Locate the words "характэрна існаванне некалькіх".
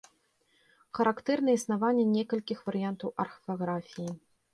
0.99-2.59